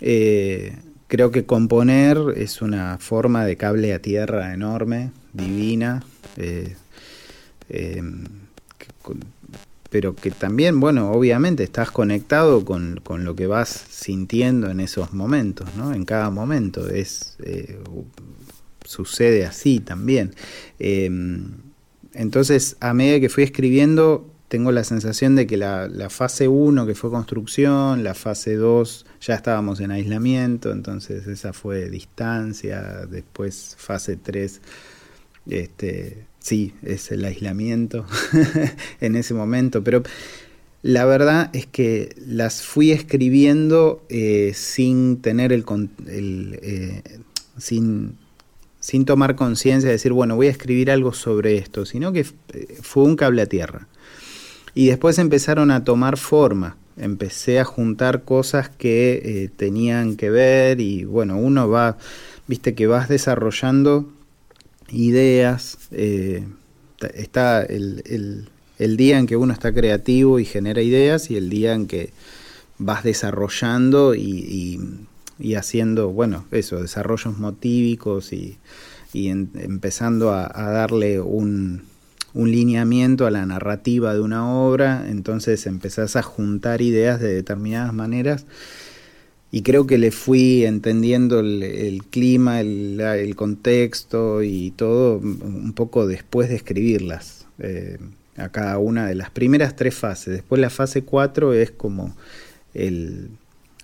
eh, 0.00 0.76
creo 1.06 1.30
que 1.30 1.44
componer 1.44 2.18
es 2.36 2.62
una 2.62 2.98
forma 2.98 3.44
de 3.44 3.56
cable 3.56 3.92
a 3.92 4.00
tierra 4.00 4.54
enorme, 4.54 5.12
divina, 5.32 6.02
eh, 6.36 6.76
em, 7.68 8.24
pero 9.90 10.14
que 10.14 10.30
también, 10.30 10.78
bueno, 10.78 11.10
obviamente 11.10 11.64
estás 11.64 11.90
conectado 11.90 12.64
con, 12.64 13.00
con, 13.02 13.24
lo 13.24 13.34
que 13.34 13.48
vas 13.48 13.68
sintiendo 13.68 14.70
en 14.70 14.78
esos 14.78 15.12
momentos, 15.12 15.68
¿no? 15.76 15.92
En 15.92 16.04
cada 16.04 16.30
momento 16.30 16.88
es 16.88 17.36
sucede 18.84 19.44
así 19.44 19.80
también. 19.80 20.34
Entonces, 22.14 22.76
a 22.80 22.92
medida 22.94 23.20
que 23.20 23.28
fui 23.28 23.44
escribiendo, 23.44 24.28
tengo 24.48 24.72
la 24.72 24.82
sensación 24.82 25.36
de 25.36 25.46
que 25.46 25.56
la, 25.56 25.88
fase 26.10 26.48
1, 26.48 26.86
que 26.86 26.94
fue 26.94 27.10
construcción, 27.10 28.02
la 28.02 28.14
fase 28.14 28.56
2, 28.56 29.06
ya 29.20 29.34
estábamos 29.34 29.78
en 29.80 29.92
aislamiento, 29.92 30.72
entonces 30.72 31.26
esa 31.28 31.52
fue 31.52 31.88
distancia, 31.88 33.06
después 33.08 33.76
fase 33.78 34.16
3, 34.16 34.60
este, 35.48 36.24
sí, 36.40 36.74
es 36.82 37.12
el 37.12 37.24
aislamiento 37.24 38.06
en 39.00 39.14
ese 39.14 39.34
momento, 39.34 39.84
pero 39.84 40.02
la 40.82 41.04
verdad 41.04 41.50
es 41.52 41.66
que 41.66 42.16
las 42.26 42.62
fui 42.62 42.90
escribiendo 42.90 44.04
eh, 44.08 44.52
sin 44.56 45.20
tener 45.20 45.52
el, 45.52 45.64
el 46.08 46.58
eh, 46.62 47.02
sin 47.56 48.16
sin 48.80 49.04
tomar 49.04 49.36
conciencia 49.36 49.88
de 49.88 49.92
decir, 49.92 50.12
bueno, 50.12 50.36
voy 50.36 50.48
a 50.48 50.50
escribir 50.50 50.90
algo 50.90 51.12
sobre 51.12 51.56
esto, 51.56 51.84
sino 51.84 52.12
que 52.12 52.20
eh, 52.20 52.78
fue 52.80 53.04
un 53.04 53.14
cable 53.14 53.42
a 53.42 53.46
tierra. 53.46 53.86
Y 54.74 54.86
después 54.86 55.18
empezaron 55.18 55.70
a 55.70 55.84
tomar 55.84 56.16
forma, 56.16 56.76
empecé 56.96 57.60
a 57.60 57.64
juntar 57.64 58.24
cosas 58.24 58.70
que 58.70 59.20
eh, 59.24 59.50
tenían 59.54 60.16
que 60.16 60.30
ver 60.30 60.80
y 60.80 61.04
bueno, 61.04 61.36
uno 61.36 61.68
va, 61.68 61.98
viste 62.46 62.74
que 62.74 62.86
vas 62.86 63.08
desarrollando 63.08 64.10
ideas, 64.90 65.78
eh, 65.90 66.46
está 67.14 67.62
el, 67.62 68.48
día 68.78 69.18
en 69.18 69.26
que 69.26 69.36
uno 69.36 69.52
está 69.52 69.74
creativo 69.74 70.38
y 70.38 70.44
genera 70.46 70.80
ideas 70.80 71.30
y 71.30 71.36
el 71.36 71.50
día 71.50 71.74
en 71.74 71.86
que 71.86 72.12
vas 72.78 73.04
desarrollando 73.04 74.14
y 74.14 74.80
haciendo, 75.54 76.10
bueno, 76.10 76.44
eso, 76.50 76.80
desarrollos 76.80 77.38
motívicos 77.38 78.32
y, 78.32 78.58
empezando 79.12 80.32
a, 80.32 80.48
darle 80.48 81.20
un, 81.20 81.82
un, 82.32 82.50
lineamiento 82.50 83.26
a 83.26 83.30
la 83.30 83.44
narrativa 83.44 84.14
de 84.14 84.20
una 84.20 84.48
obra, 84.48 85.06
entonces 85.08 85.66
empezás 85.66 86.14
a 86.14 86.22
juntar 86.22 86.80
ideas 86.80 87.20
de 87.20 87.34
determinadas 87.34 87.92
maneras 87.92 88.46
y 89.52 89.62
creo 89.62 89.86
que 89.86 89.98
le 89.98 90.12
fui 90.12 90.64
entendiendo 90.64 91.40
el, 91.40 92.02
clima, 92.10 92.60
el, 92.60 93.34
contexto 93.34 94.42
y 94.42 94.70
todo 94.72 95.18
un 95.18 95.72
poco 95.74 96.06
después 96.06 96.48
de 96.48 96.56
escribirlas. 96.56 97.46
Eh, 97.58 97.98
a 98.36 98.48
cada 98.48 98.78
una 98.78 99.06
de 99.06 99.14
las 99.14 99.30
primeras 99.30 99.76
tres 99.76 99.94
fases. 99.94 100.34
Después 100.34 100.60
la 100.60 100.70
fase 100.70 101.02
cuatro 101.02 101.52
es 101.52 101.70
como 101.70 102.14
el, 102.74 103.28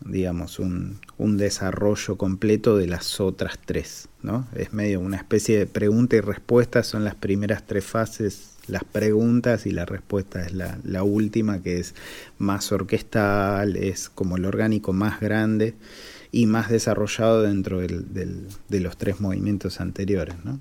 digamos, 0.04 0.58
un, 0.58 1.00
un, 1.16 1.36
desarrollo 1.36 2.16
completo 2.16 2.76
de 2.76 2.86
las 2.86 3.20
otras 3.20 3.58
tres. 3.64 4.08
¿no? 4.22 4.46
Es 4.54 4.72
medio 4.72 5.00
una 5.00 5.16
especie 5.16 5.58
de 5.58 5.66
pregunta 5.66 6.16
y 6.16 6.20
respuesta, 6.20 6.82
son 6.82 7.04
las 7.04 7.14
primeras 7.14 7.66
tres 7.66 7.84
fases, 7.84 8.56
las 8.66 8.84
preguntas 8.84 9.66
y 9.66 9.70
la 9.70 9.84
respuesta 9.84 10.44
es 10.44 10.52
la, 10.52 10.78
la 10.84 11.02
última, 11.02 11.62
que 11.62 11.78
es 11.78 11.94
más 12.38 12.72
orquestal, 12.72 13.76
es 13.76 14.08
como 14.08 14.36
el 14.36 14.44
orgánico 14.44 14.92
más 14.92 15.20
grande 15.20 15.74
y 16.32 16.46
más 16.46 16.68
desarrollado 16.68 17.42
dentro 17.42 17.80
del, 17.80 18.48
de 18.68 18.80
los 18.80 18.96
tres 18.96 19.20
movimientos 19.20 19.80
anteriores. 19.80 20.36
¿no? 20.44 20.60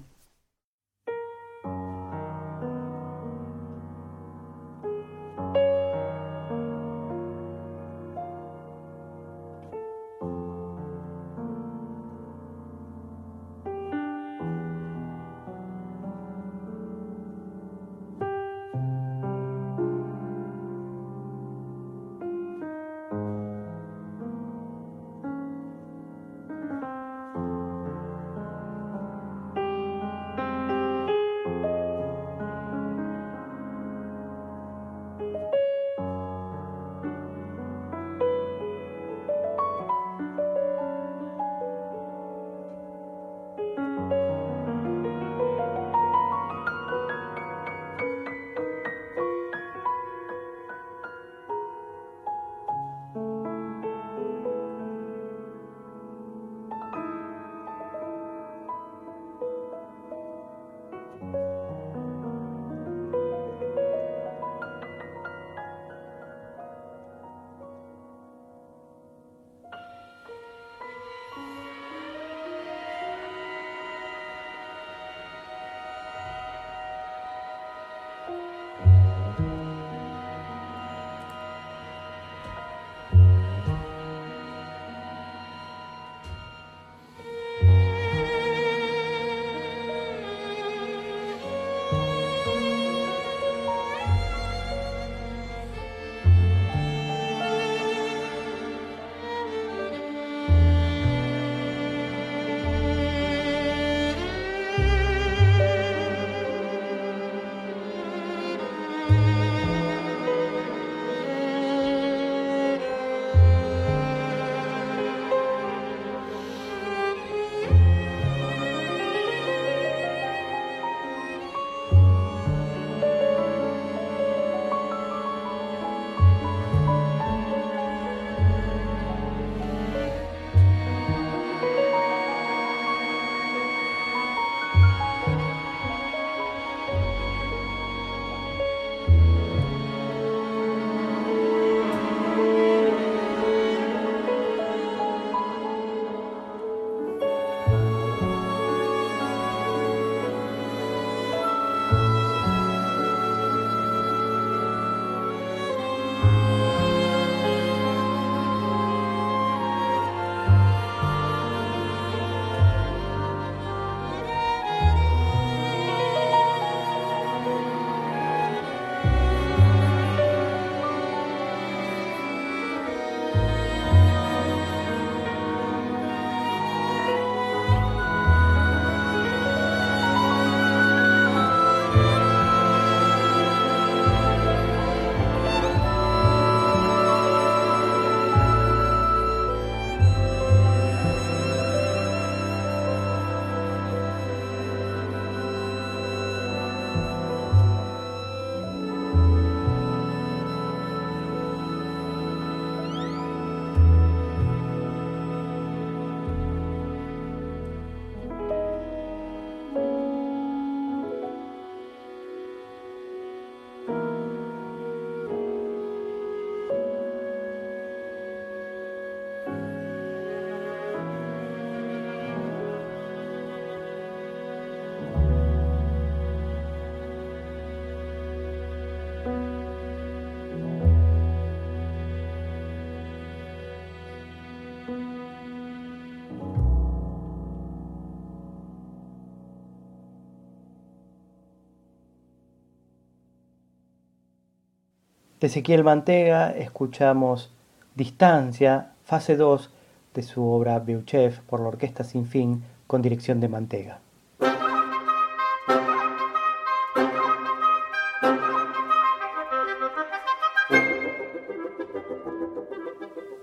Ezequiel 245.46 245.84
Mantega 245.84 246.50
escuchamos 246.52 247.54
Distancia, 247.94 248.94
fase 249.04 249.38
2 249.38 249.70
de 250.16 250.24
su 250.24 250.44
obra 250.44 250.80
Beuchev 250.80 251.42
por 251.44 251.60
la 251.60 251.68
Orquesta 251.68 252.04
Sin 252.04 252.26
Fin 252.26 252.64
con 252.88 253.04
dirección 253.04 253.40
de 253.40 253.48
Mantega. 253.48 254.00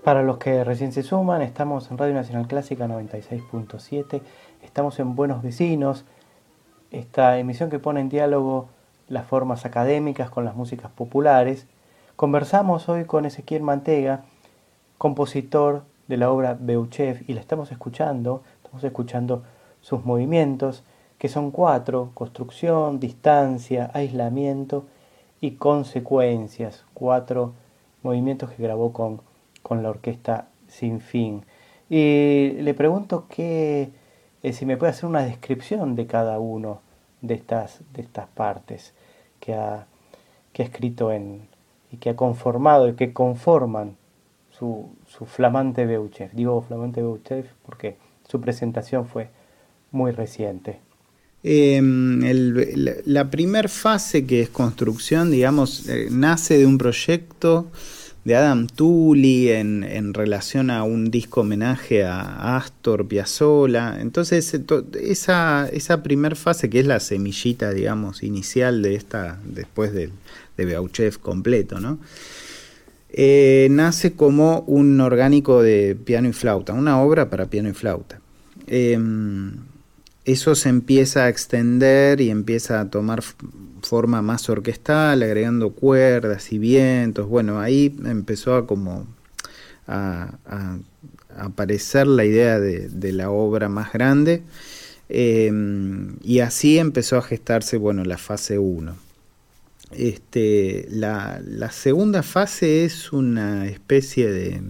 Para 0.03 0.25
los 0.25 0.39
que 0.39 0.65
recién 0.65 0.91
se 0.91 1.05
suman, 1.05 1.41
estamos 1.41 1.89
en 1.93 1.99
Radio 1.99 2.15
Nacional 2.15 2.49
Clásica 2.49 2.89
96.7, 2.89 4.21
estamos 4.63 4.99
en 4.99 5.15
Buenos 5.15 5.41
Vecinos, 5.43 6.05
esta 6.91 7.39
emisión 7.39 7.71
que 7.71 7.79
pone 7.79 8.01
en 8.01 8.09
diálogo 8.09 8.69
las 9.09 9.25
formas 9.25 9.65
académicas 9.65 10.31
con 10.31 10.45
las 10.45 10.57
músicas 10.57 10.91
populares. 10.91 11.69
Conversamos 12.17 12.89
hoy 12.89 13.05
con 13.05 13.27
Ezequiel 13.27 13.63
Mantega, 13.63 14.25
compositor 14.99 15.85
de 16.09 16.17
la 16.17 16.31
obra 16.31 16.57
Beuchev, 16.59 17.25
y 17.27 17.35
la 17.35 17.41
estamos 17.41 17.73
escuchando, 17.73 18.43
estamos 18.63 18.85
escuchando 18.85 19.43
sus 19.81 20.05
movimientos, 20.05 20.85
que 21.19 21.29
son 21.29 21.51
cuatro, 21.51 22.11
construcción, 22.15 23.01
distancia, 23.01 23.91
aislamiento 23.95 24.85
y 25.41 25.53
consecuencias, 25.53 26.85
cuatro 26.95 27.55
movimientos 28.03 28.51
que 28.51 28.63
grabó 28.63 28.93
con 28.93 29.21
con 29.63 29.83
la 29.83 29.91
orquesta 29.91 30.49
Sin 30.69 31.01
Fin. 31.01 31.45
Y 31.89 32.53
le 32.61 32.75
pregunto 32.75 33.27
que, 33.29 33.91
eh, 34.43 34.53
si 34.53 34.67
me 34.67 34.77
puede 34.77 34.91
hacer 34.91 35.07
una 35.07 35.25
descripción 35.25 35.95
de 35.95 36.07
cada 36.07 36.39
uno 36.39 36.81
de 37.21 37.35
estas, 37.35 37.81
de 37.93 38.03
estas 38.03 38.29
partes 38.29 38.95
que 39.41 39.55
ha, 39.55 39.87
que 40.53 40.63
ha 40.63 40.67
escrito 40.67 41.13
en, 41.13 41.49
y 41.93 41.99
que 41.99 42.11
ha 42.11 42.17
conformado 42.17 42.89
y 42.89 42.95
que 42.95 43.13
conforman 43.13 43.97
su, 44.51 44.91
su 45.07 45.27
flamante 45.27 45.87
Beuchev. 45.87 46.33
Digo 46.33 46.63
flamante 46.63 47.03
Beuchev 47.03 47.47
porque 47.65 47.97
su 48.29 48.41
presentación 48.41 49.07
fue 49.07 49.29
muy 49.91 50.11
reciente. 50.11 50.81
Em, 51.45 52.21
la, 52.77 52.93
la 53.05 53.31
primera 53.31 53.69
fase 53.69 54.27
que 54.27 54.43
es 54.43 54.49
construcción, 54.49 55.31
digamos, 55.31 55.89
eh, 55.89 56.09
nace 56.11 56.57
de 56.57 56.67
un 56.67 56.79
proyecto 56.79 57.67
de 58.25 58.37
Adam 58.37 58.69
Tully 58.69 59.51
en, 59.51 59.83
en, 59.83 60.15
relación 60.15 60.71
a 60.71 60.85
un 60.85 61.11
disco 61.11 61.41
homenaje 61.41 62.05
a 62.05 62.57
Astor 62.57 63.09
Piazzolla. 63.09 64.01
Entonces, 64.01 64.57
esa, 65.01 65.69
esa 65.69 66.03
primera 66.03 66.37
fase, 66.37 66.71
que 66.71 66.81
es 66.81 66.87
la 66.87 67.01
semillita, 67.01 67.73
digamos, 67.73 68.23
inicial 68.23 68.83
de 68.83 68.95
esta, 68.95 69.41
después 69.45 69.93
de, 69.93 70.11
de 70.57 70.65
Beauchev 70.65 71.19
completo, 71.19 71.81
¿no? 71.81 71.99
Eh, 73.15 73.69
nace 73.71 74.13
como 74.15 74.61
un 74.61 74.99
orgánico 75.01 75.63
de 75.63 75.95
piano 75.95 76.29
y 76.29 76.33
flauta, 76.33 76.73
una 76.73 77.01
obra 77.03 77.29
para 77.29 77.47
piano 77.47 77.69
y 77.69 77.75
flauta. 77.75 78.21
Em, 78.67 79.53
eso 80.25 80.55
se 80.55 80.71
empieza 80.71 81.25
a 81.25 81.29
extender 81.29 82.21
y 82.21 82.31
empieza 82.31 82.81
a 82.81 82.89
tomar 82.89 83.23
forma 83.83 84.23
más 84.23 84.49
orquestal, 84.49 85.23
agregando 85.23 85.73
cuerdas 85.73 86.53
y 86.53 86.59
vientos. 86.59 87.29
Bueno, 87.29 87.61
ahí 87.61 87.95
empezó 88.05 88.55
a 88.55 88.67
como 88.67 89.07
a, 89.87 90.33
aparecer 91.37 92.07
la 92.07 92.25
idea 92.25 92.61
de, 92.61 93.13
la 93.13 93.31
obra 93.31 93.69
más 93.69 93.93
grande. 93.93 94.43
Em, 95.09 96.17
y 96.23 96.41
así 96.41 96.79
empezó 96.79 97.19
a 97.19 97.23
gestarse 97.23 97.77
bueno, 97.77 98.05
la 98.05 98.17
fase 98.17 98.59
1. 98.59 98.97
Este, 99.95 100.87
la, 100.91 101.41
segunda 101.71 102.23
fase 102.23 102.85
es 102.85 103.13
una 103.13 103.67
especie 103.67 104.31
de 104.31 104.63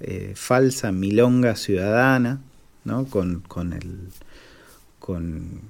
eh, 0.00 0.32
falsa 0.34 0.92
milonga 0.92 1.56
ciudadana, 1.56 2.40
¿no? 2.84 3.06
con, 3.06 3.40
con, 3.40 3.72
el, 3.72 4.08
con 4.98 5.60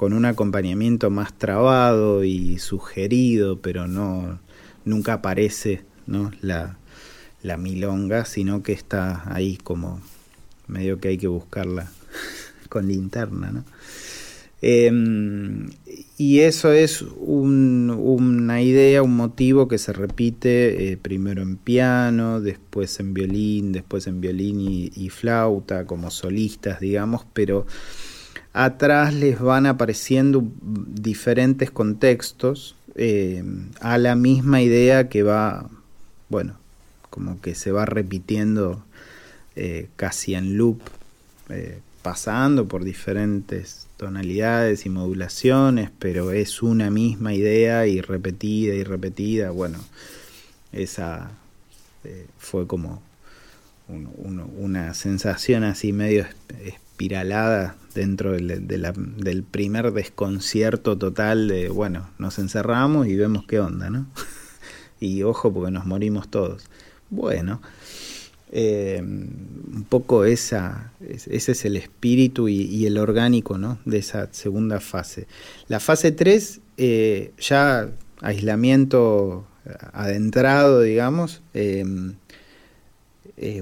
con 0.00 0.14
un 0.14 0.24
acompañamiento 0.24 1.10
más 1.10 1.34
trabado 1.34 2.24
y 2.24 2.58
sugerido, 2.58 3.60
pero 3.60 3.86
no 3.86 4.40
nunca 4.86 5.12
aparece 5.12 5.84
¿no? 6.06 6.30
la, 6.40 6.78
la 7.42 7.58
milonga, 7.58 8.24
sino 8.24 8.62
que 8.62 8.72
está 8.72 9.22
ahí 9.30 9.58
como 9.58 10.00
medio 10.68 11.00
que 11.00 11.08
hay 11.08 11.18
que 11.18 11.26
buscarla 11.26 11.90
con 12.70 12.88
linterna. 12.88 13.50
¿no? 13.52 13.64
Em, 14.62 15.70
y 16.18 16.40
eso 16.40 16.72
es 16.72 17.02
un, 17.02 17.90
una 17.90 18.60
idea, 18.60 19.02
un 19.02 19.16
motivo 19.16 19.68
que 19.68 19.78
se 19.78 19.92
repite 19.92 20.92
eh, 20.92 20.96
primero 20.98 21.40
en 21.42 21.56
piano, 21.56 22.40
después 22.40 23.00
en 23.00 23.14
violín, 23.14 23.72
después 23.72 24.06
en 24.06 24.20
violín 24.20 24.60
y, 24.60 25.08
flauta, 25.08 25.86
como 25.86 26.10
solistas, 26.10 26.80
digamos, 26.80 27.24
pero 27.32 27.66
atrás 28.52 29.14
les 29.14 29.40
van 29.40 29.64
apareciendo 29.66 30.44
diferentes 30.62 31.70
contextos 31.70 32.76
eh, 32.96 33.42
a 33.80 33.96
la 33.96 34.14
misma 34.14 34.60
idea 34.60 35.08
que 35.08 35.22
va, 35.22 35.70
bueno, 36.28 36.58
como 37.08 37.40
que 37.40 37.54
se 37.54 37.72
va 37.72 37.86
repitiendo 37.86 38.84
eh, 39.56 39.88
casi 39.96 40.34
en 40.34 40.56
loop, 40.56 40.80
eh, 41.48 41.80
pasando 42.02 42.66
por 42.66 42.84
diferentes 42.84 43.86
tonalidades 43.96 44.86
y 44.86 44.90
modulaciones, 44.90 45.90
pero 45.98 46.32
es 46.32 46.62
una 46.62 46.90
misma 46.90 47.34
idea 47.34 47.86
y 47.86 48.00
repetida 48.00 48.74
y 48.74 48.84
repetida. 48.84 49.50
Bueno, 49.50 49.78
esa 50.72 51.30
fue 52.38 52.66
como 52.66 53.02
una 54.58 54.94
sensación 54.94 55.64
así 55.64 55.92
medio 55.92 56.24
espiralada 56.64 57.76
dentro 57.94 58.32
del, 58.32 59.44
primer 59.50 59.92
desconcierto 59.92 60.98
total 60.98 61.48
de, 61.48 61.68
bueno, 61.68 62.10
nos 62.18 62.38
encerramos 62.38 63.06
y 63.06 63.16
vemos 63.16 63.44
qué 63.46 63.60
onda, 63.60 63.90
¿no? 63.90 64.06
y 65.00 65.22
ojo 65.22 65.52
porque 65.52 65.70
nos 65.70 65.86
morimos 65.86 66.28
todos. 66.28 66.68
Bueno, 67.08 67.60
eh, 68.52 69.00
un 69.00 69.86
poco 69.88 70.24
esa, 70.24 70.92
ese 71.00 71.52
es 71.52 71.64
el 71.64 71.76
espíritu 71.76 72.48
y, 72.48 72.84
el 72.84 72.98
orgánico, 72.98 73.58
¿no? 73.58 73.78
De 73.84 73.98
esa 73.98 74.28
segunda 74.32 74.80
fase. 74.80 75.26
La 75.68 75.78
fase 75.78 76.10
3, 76.10 76.60
eh, 76.76 77.32
ya 77.38 77.88
aislamiento 78.20 79.46
adentrado, 79.92 80.82
digamos, 80.82 81.42
eh, 81.54 81.84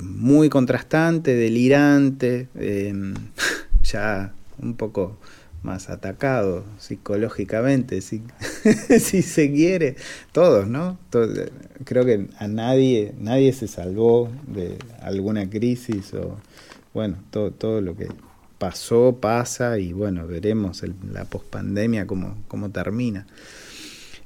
muy 0.01 0.49
contrastante, 0.49 1.35
delirante, 1.35 2.49
ya 3.83 4.33
un 4.59 4.75
poco 4.75 5.19
más 5.63 5.91
atacado 5.91 6.65
psicológicamente, 6.79 8.01
si, 8.01 8.23
si 9.01 9.23
se 9.23 9.53
quiere, 9.53 9.97
todos, 10.33 10.69
¿no? 10.69 10.99
creo 11.85 12.05
que 12.05 12.27
a 12.39 12.49
nadie, 12.49 13.15
nadie 13.19 13.53
se 13.53 13.69
salvó 13.69 14.31
de 14.47 14.77
alguna 15.01 15.49
crisis 15.49 16.15
o, 16.15 16.39
bueno, 16.95 17.17
todo, 17.31 17.51
todo 17.51 17.81
lo 17.81 17.97
que 17.97 18.09
pasó, 18.59 19.19
pasa 19.21 19.79
y 19.79 19.93
bueno, 19.93 20.27
veremos 20.27 20.83
la 21.13 21.25
pospandemia 21.25 22.07
cómo, 22.07 22.37
cómo 22.49 22.71
termina. 22.71 23.27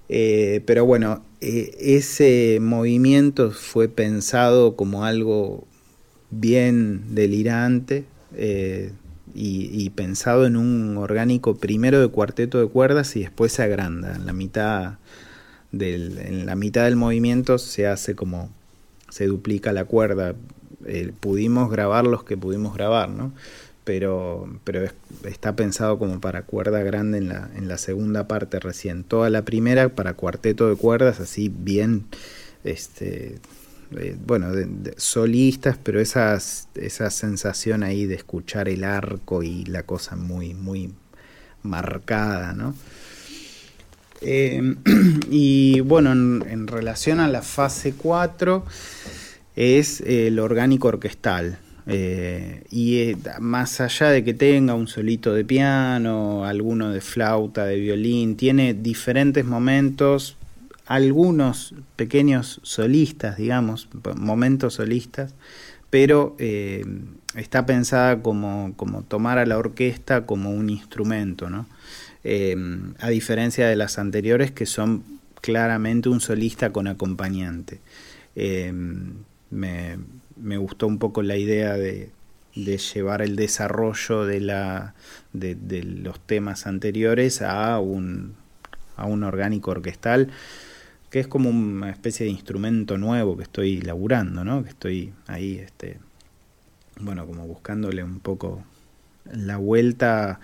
Eh, 0.09 0.63
pero 0.67 0.85
bueno, 0.85 1.25
eh, 1.41 1.75
ese 1.79 2.59
movimiento 2.61 3.51
fue 3.51 3.89
pensado 3.89 4.77
como 4.77 5.05
algo 5.05 5.67
bien 6.31 7.15
delirante, 7.15 8.05
eh, 8.35 8.93
y, 9.35 9.91
pensado 9.91 10.47
en 10.47 10.57
un 10.57 10.97
orgánico 10.97 11.57
primero 11.57 12.01
de 12.01 12.09
cuarteto 12.09 12.61
de 12.61 12.67
cuerdas 12.67 13.17
y 13.17 13.21
después 13.21 13.53
se 13.53 13.63
agranda. 13.63 14.15
En 14.15 14.27
la 14.27 14.33
mitad 14.33 14.95
del, 15.71 16.19
en 16.19 16.47
la 16.47 16.55
mitad 16.55 16.85
del 16.85 16.97
movimiento 16.97 17.59
se 17.59 17.87
hace 17.87 18.15
como 18.15 18.51
se 19.09 19.27
duplica 19.27 19.73
la 19.73 19.85
cuerda. 19.85 20.35
Eh, 20.87 21.13
pudimos 21.21 21.71
grabar 21.71 22.07
los 22.07 22.25
que 22.25 22.37
pudimos 22.37 22.75
grabar, 22.75 23.09
¿no? 23.09 23.33
Pero, 23.85 24.49
pero 24.65 24.89
está 25.25 25.57
pensado 25.57 25.99
como 25.99 26.21
para 26.21 26.43
cuerda 26.43 26.83
grande 26.83 27.19
en 27.19 27.29
la, 27.29 27.51
en 27.57 27.69
la 27.69 27.79
segunda 27.79 28.29
parte 28.29 28.61
recién. 28.61 29.05
Toda 29.05 29.29
la 29.29 29.45
primera 29.45 29.89
para 29.89 30.15
cuarteto 30.15 30.69
de 30.69 30.77
cuerdas, 30.77 31.21
así 31.21 31.49
bien 31.55 32.07
este, 32.65 33.39
eh, 33.99 34.17
bueno, 34.25 34.53
de, 34.53 34.95
solistas, 34.97 35.79
pero 35.83 36.01
esa 36.01 36.41
sensación 36.41 37.83
ahí 37.83 38.07
de 38.07 38.15
escuchar 38.15 38.69
el 38.69 38.85
arco 38.85 39.43
y 39.43 39.65
la 39.65 39.85
cosa 39.85 40.17
muy, 40.17 40.55
muy 40.55 40.93
marcada, 41.63 42.53
¿no? 42.53 42.75
Eh, 44.21 44.77
y 45.31 45.81
bueno, 45.81 46.13
en, 46.13 46.67
relación 46.67 47.21
a 47.21 47.29
la 47.29 47.43
fase 47.43 47.95
4 47.95 48.65
es 49.57 50.01
el 50.01 50.39
orgánico 50.39 50.89
orquestal. 50.89 51.59
Eh, 51.89 52.63
y 52.71 53.15
más 53.41 53.81
allá 53.81 54.11
de 54.11 54.23
que 54.23 54.35
tenga 54.35 54.75
un 54.75 54.87
solito 54.87 55.35
de 55.35 55.45
piano, 55.45 56.45
alguno 56.45 56.91
de 56.91 57.01
flauta, 57.01 57.67
de 57.67 57.77
violín, 57.77 58.37
tiene 58.37 58.73
diferentes 58.73 59.45
momentos 59.45 60.37
algunos 60.87 61.75
pequeños 61.97 62.61
solistas, 62.63 63.37
digamos, 63.37 63.89
momentos 64.17 64.75
solistas, 64.75 65.35
pero 65.91 66.37
eh, 66.39 66.85
está 67.35 67.67
pensada 67.67 68.23
como, 68.23 68.73
como, 68.77 69.03
tomar 69.03 69.39
a 69.39 69.47
la 69.47 69.59
orquesta 69.59 70.27
como 70.27 70.51
un 70.51 70.71
instrumento, 70.71 71.51
¿no? 71.51 71.67
Eh, 72.25 72.57
a 73.01 73.09
diferencia 73.11 73.67
de 73.67 73.77
las 73.77 73.99
anteriores 73.99 74.53
que 74.53 74.65
son 74.65 75.03
claramente 75.41 76.09
un 76.09 76.21
solista 76.21 76.73
con 76.73 76.87
acompañante. 76.87 77.81
Eh, 78.37 78.73
me, 79.51 79.99
me, 80.37 80.57
gustó 80.57 80.87
un 80.87 80.99
poco 80.99 81.23
la 81.23 81.37
idea 81.37 81.75
de, 81.75 82.11
de 82.55 82.79
llevar 82.79 83.23
el 83.23 83.37
desarrollo 83.37 84.25
de, 84.25 84.41
la, 84.41 84.95
de, 85.33 85.55
de, 85.55 85.83
los 85.83 86.21
temas 86.21 86.67
anteriores 86.67 87.43
a 87.43 87.79
un, 87.81 88.35
a 88.97 89.05
un 89.05 89.25
orgánico 89.25 89.73
orquestal 89.73 90.31
que 91.13 91.21
es 91.21 91.29
como 91.29 91.51
una 91.51 91.91
especie 91.91 92.25
de 92.25 92.33
instrumento 92.33 92.97
nuevo 92.97 93.37
que 93.37 93.43
estoy 93.43 93.83
laburando, 93.83 94.45
¿no? 94.45 94.65
Que 94.65 94.71
estoy 94.71 95.13
ahí, 95.27 95.59
este, 95.59 95.99
bueno, 96.99 97.27
como 97.27 97.47
buscándole 97.47 98.03
un 98.03 98.19
poco 98.19 98.65
la 99.31 99.59
vuelta 99.59 100.41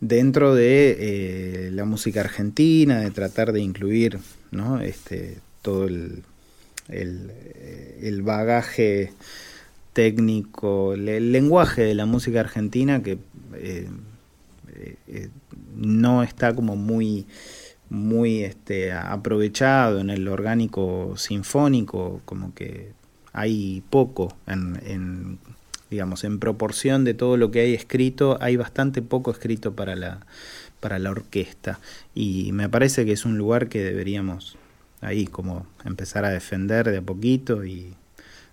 dentro 0.00 0.56
de 0.56 0.96
eh, 0.98 1.70
la 1.70 1.84
música 1.84 2.22
argentina, 2.22 2.98
de 2.98 3.12
tratar 3.12 3.52
de 3.52 3.60
incluir, 3.60 4.18
¿no? 4.50 4.80
Este, 4.80 5.38
todo 5.62 5.86
el, 5.86 6.24
el, 6.88 7.30
el 8.00 8.22
bagaje 8.22 9.12
técnico, 9.92 10.94
el, 10.94 11.30
lenguaje 11.30 11.82
de 11.82 11.94
la 11.94 12.06
música 12.06 12.40
argentina 12.40 13.00
que 13.00 13.16
eh, 13.54 13.88
eh, 15.06 15.28
no 15.76 16.24
está 16.24 16.52
como 16.52 16.74
muy 16.74 17.26
muy 17.90 18.44
este, 18.44 18.92
aprovechado 18.92 20.00
en 20.00 20.10
el 20.10 20.26
orgánico 20.28 21.14
sinfónico, 21.16 22.22
como 22.24 22.54
que 22.54 22.92
hay 23.32 23.82
poco 23.90 24.36
en, 24.46 24.80
en, 24.86 25.38
digamos, 25.90 26.24
en 26.24 26.38
proporción 26.38 27.04
de 27.04 27.14
todo 27.14 27.36
lo 27.36 27.50
que 27.50 27.60
hay 27.60 27.74
escrito, 27.74 28.38
hay 28.40 28.56
bastante 28.56 29.02
poco 29.02 29.32
escrito 29.32 29.74
para 29.74 29.96
la, 29.96 30.24
para 30.78 30.98
la 30.98 31.10
orquesta. 31.10 31.80
Y 32.14 32.52
me 32.52 32.68
parece 32.68 33.04
que 33.04 33.12
es 33.12 33.24
un 33.24 33.36
lugar 33.36 33.68
que 33.68 33.82
deberíamos 33.82 34.56
ahí 35.00 35.26
como 35.26 35.66
empezar 35.84 36.24
a 36.24 36.30
defender 36.30 36.90
de 36.90 36.98
a 36.98 37.02
poquito 37.02 37.64
y 37.64 37.94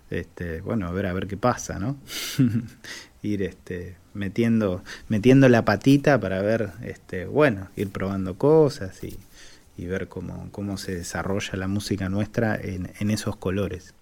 este, 0.10 0.62
bueno, 0.62 0.88
a 0.88 0.92
ver 0.92 1.06
a 1.06 1.14
ver 1.14 1.28
qué 1.28 1.38
pasa, 1.38 1.80
¿no? 1.80 1.98
ir 3.24 3.44
este 3.44 3.98
metiendo 4.14 4.84
metiendo 5.10 5.50
la 5.50 5.66
patita 5.66 6.20
para 6.20 6.42
ver 6.42 6.72
este 6.84 7.26
bueno, 7.26 7.70
ir 7.76 7.90
probando 7.90 8.38
cosas 8.38 9.04
y 9.04 9.18
y 9.78 9.86
ver 9.86 10.08
cómo, 10.08 10.52
cómo 10.52 10.78
se 10.78 10.96
desarrolla 10.96 11.56
la 11.56 11.68
música 11.68 12.10
nuestra 12.10 12.56
en, 12.56 12.92
en 13.00 13.12
esos 13.12 13.38
colores. 13.38 13.94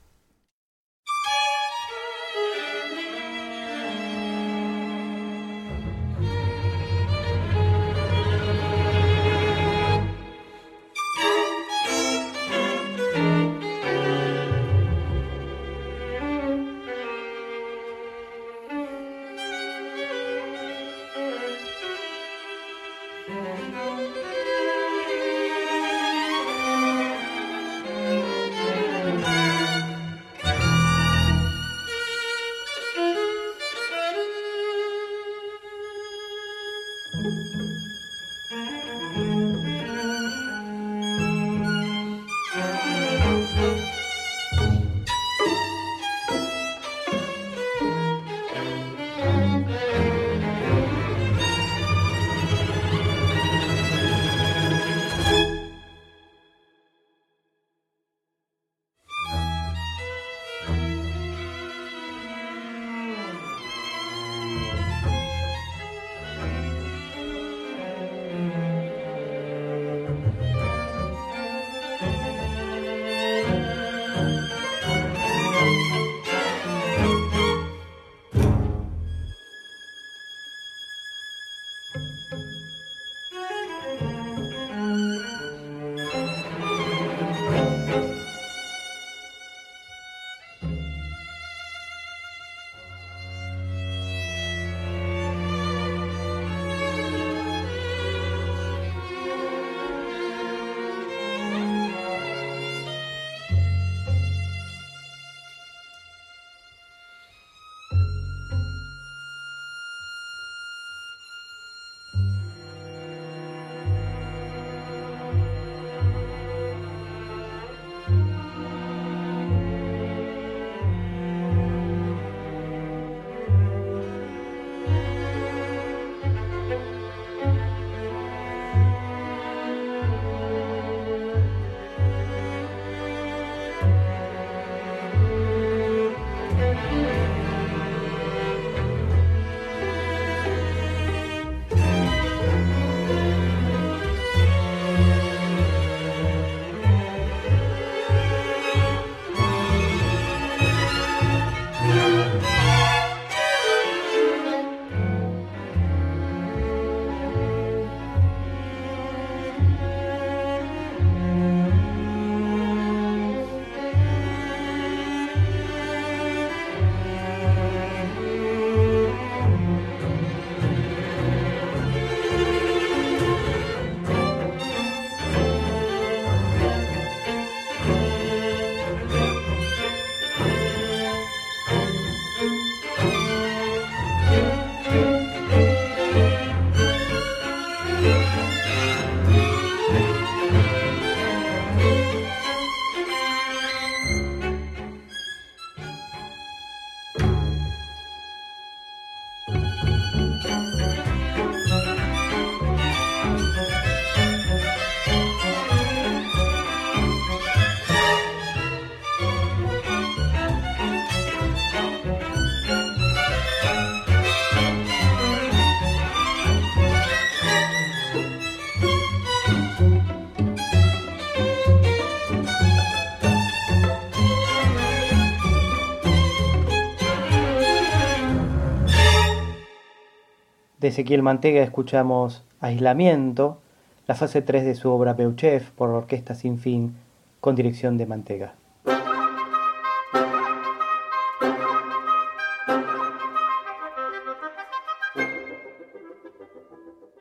Ezequiel 230.95 231.23
Mantega 231.23 231.61
escuchamos 231.61 232.45
Aislamiento, 232.61 233.59
la 234.07 234.15
fase 234.15 234.41
3 234.41 234.63
de 234.63 234.75
su 234.75 234.89
obra 234.89 235.11
Beuchev 235.11 235.71
por 235.71 235.89
Orquesta 235.89 236.35
Sin 236.35 236.57
Fin 236.57 236.95
con 237.41 237.53
dirección 237.53 237.97
de 237.97 238.05
Mantega. 238.05 238.55